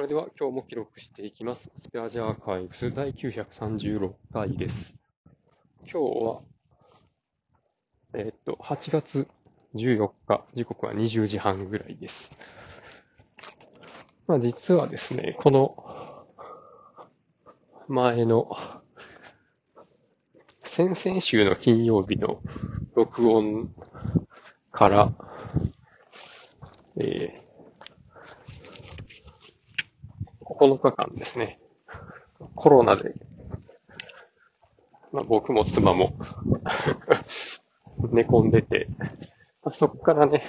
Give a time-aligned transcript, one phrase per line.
[0.00, 1.70] それでは今日も記録していきます。
[1.82, 4.94] スペアジアーカイブス第936回です。
[5.82, 6.40] 今日は、
[8.14, 9.28] えーっと、8月
[9.74, 12.30] 14日、時刻は20時半ぐらいです。
[14.26, 15.76] まあ実はですね、この
[17.86, 18.56] 前の
[20.64, 22.40] 先々週の金曜日の
[22.94, 23.68] 録音
[24.72, 25.12] から、
[26.96, 27.49] えー
[30.60, 31.58] 9日間ですね、
[32.54, 33.14] コロナで、
[35.10, 36.12] まあ、僕も妻も。
[38.12, 38.86] 寝込んでて、
[39.62, 40.42] まあ、そこからね、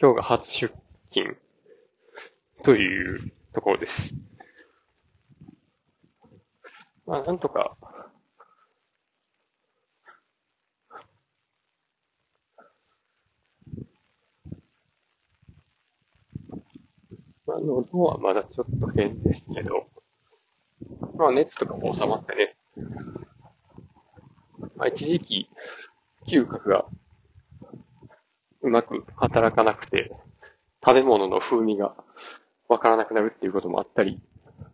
[0.00, 0.74] 今日が初出
[1.12, 1.36] 勤。
[2.64, 3.20] という
[3.54, 4.12] ところです。
[7.06, 7.76] まあ、なんとか、
[17.56, 19.86] まあ、喉はまだちょっと変ですけど、
[21.16, 22.54] まあ熱とかも収まってね、
[24.76, 25.48] まあ一時期、
[26.26, 26.84] 嗅覚が
[28.60, 30.12] うまく働かなくて、
[30.84, 31.94] 食べ物の風味が
[32.68, 34.20] わからなくなるっていうこともあったり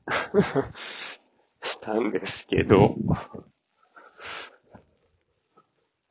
[1.62, 2.96] したんですけど、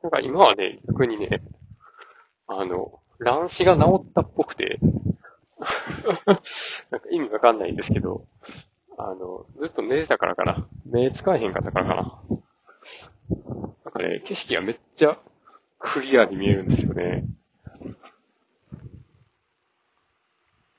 [0.02, 1.42] なんか今はね、逆にね、
[2.46, 4.61] あの、乱視が治ったっぽくて、
[6.90, 8.24] なんか意味わかんないんですけど、
[8.98, 10.66] あの、ずっと寝てたからかな。
[10.84, 12.22] 目使えへんかったからかな。
[13.84, 15.18] なんかね、景色がめっちゃ
[15.78, 17.24] クリアに見えるんですよね。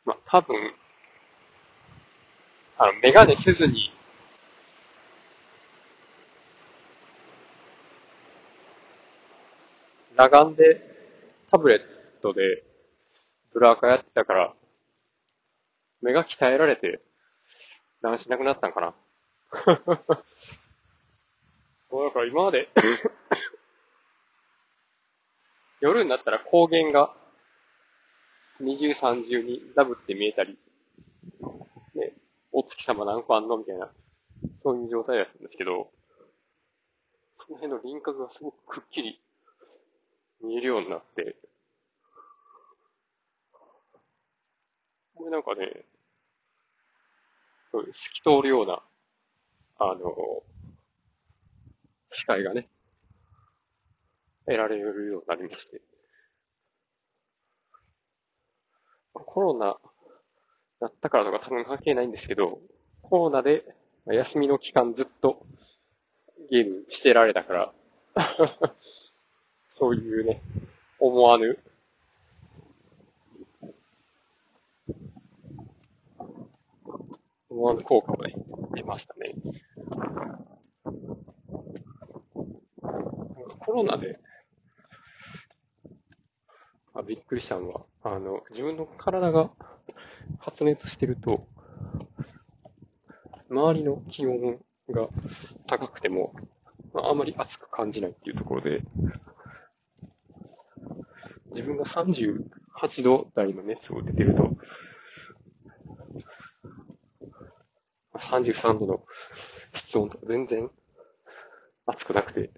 [0.06, 0.56] まあ、多分、
[2.78, 3.92] あの、メガネせずに、
[10.16, 10.81] 裸眼で
[11.52, 12.64] タブレットで
[13.54, 14.54] ブラーカやってたから、
[16.04, 17.02] 目が鍛えられて、
[18.02, 18.94] 乱視なくなったんかな。
[21.90, 22.70] もうだから今まで
[25.80, 27.16] 夜になったら光源が
[28.59, 30.59] 二重三重にダブって見えたり、
[31.96, 32.13] ね、
[32.52, 33.92] お月様何個あんのみたいな、
[34.62, 35.92] そういう状態だったんですけど、
[37.40, 39.22] その辺の輪郭がすごくくっきり
[40.42, 41.38] 見えるようになって、
[45.23, 45.85] これなんかね、
[47.72, 48.84] そう透き通るような、
[49.79, 50.44] あの、
[52.11, 52.67] 視界がね、
[54.45, 55.79] 得られるようになりまして。
[59.13, 59.78] コロナ
[60.81, 62.59] だったからとか多分関係ないんですけど、
[63.01, 63.63] コロナで
[64.06, 65.45] 休みの期間ずっと
[66.51, 67.73] ゲームしてられたから、
[69.75, 70.41] そういうね、
[71.00, 71.57] 思わぬ
[77.53, 78.34] 思わぬ効果をね、
[78.74, 79.36] 出ましたね。
[83.59, 84.19] コロナで、
[86.96, 89.52] あびっくりしたのは、あの、自分の体が
[90.40, 91.47] 発熱してると、
[93.52, 94.59] 周りの気温
[94.90, 95.08] が
[95.68, 96.34] 高くても、
[96.92, 98.81] まあ、あまり暑く感じないっていうところで、
[101.53, 104.50] 自分が38度台の熱を出てると、
[108.41, 108.99] 33度の
[109.75, 110.67] 室温とか全然
[111.85, 112.49] 暑くなくて、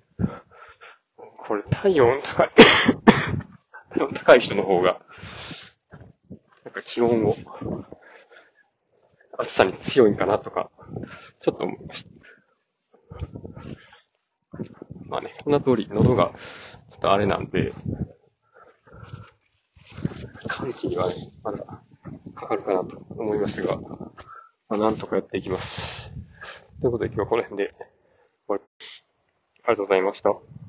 [1.47, 2.49] これ体温高い、
[3.91, 5.01] 体温高い人の方が、
[6.63, 7.35] なんか気温を、
[9.37, 10.69] 暑さに強いんかなとか、
[11.41, 12.09] ちょっと思いました。
[15.07, 16.31] まあね、こんな通り喉が
[16.91, 17.73] ちょっとあれなんで、
[20.47, 21.57] 完治にはね、まだ
[22.33, 23.77] かかるかなと思いますが、
[24.67, 26.09] まあ、なんとかやっていきます。
[26.81, 27.85] ということで今日はこの辺で終
[28.47, 29.05] わります。
[29.63, 30.64] ありがとうございました。